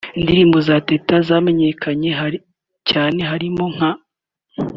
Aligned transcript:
Indirimbo 0.19 0.57
za 0.67 0.77
Teta 0.87 1.15
zamenyekanye 1.27 2.09
cyane 2.89 3.19
harimo 3.29 3.63
nka 3.73 3.89